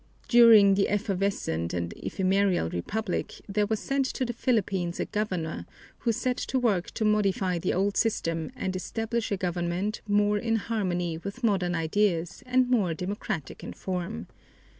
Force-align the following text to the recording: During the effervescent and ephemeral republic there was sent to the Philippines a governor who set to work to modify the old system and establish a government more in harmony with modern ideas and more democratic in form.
During 0.27 0.73
the 0.73 0.89
effervescent 0.89 1.75
and 1.75 1.93
ephemeral 1.93 2.71
republic 2.71 3.33
there 3.47 3.67
was 3.67 3.79
sent 3.79 4.05
to 4.07 4.25
the 4.25 4.33
Philippines 4.33 4.99
a 4.99 5.05
governor 5.05 5.67
who 5.99 6.11
set 6.11 6.37
to 6.37 6.57
work 6.57 6.89
to 6.95 7.05
modify 7.05 7.59
the 7.59 7.75
old 7.75 7.95
system 7.95 8.49
and 8.55 8.75
establish 8.75 9.31
a 9.31 9.37
government 9.37 10.01
more 10.07 10.39
in 10.39 10.55
harmony 10.55 11.19
with 11.19 11.43
modern 11.43 11.75
ideas 11.75 12.41
and 12.47 12.67
more 12.67 12.95
democratic 12.95 13.63
in 13.63 13.73
form. 13.73 14.25